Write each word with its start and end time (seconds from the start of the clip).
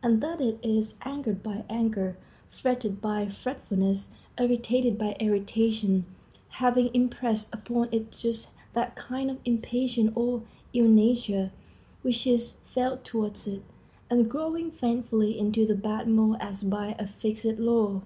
And 0.00 0.20
thus 0.22 0.40
it 0.40 0.60
is 0.62 0.94
angered 1.04 1.42
by 1.42 1.64
anger, 1.68 2.16
fretted 2.50 3.00
by 3.00 3.26
fretfulness, 3.26 4.12
irritated 4.38 4.96
by 4.96 5.16
irritation, 5.18 6.06
having 6.50 6.88
impressed 6.94 7.48
upon 7.52 7.88
it 7.90 8.12
just 8.12 8.50
that 8.74 8.94
kind 8.94 9.28
of 9.28 9.40
impatience 9.44 10.12
or 10.14 10.44
ill 10.72 10.86
nature 10.86 11.50
which 12.02 12.28
is 12.28 12.58
felt 12.64 13.02
towards 13.02 13.48
it, 13.48 13.62
and 14.08 14.30
growing 14.30 14.70
faithfully 14.70 15.36
into 15.36 15.66
the 15.66 15.74
bad 15.74 16.06
mold 16.06 16.36
as 16.38 16.62
by 16.62 16.94
a 16.96 17.06
fixed 17.08 17.58
law. 17.58 18.02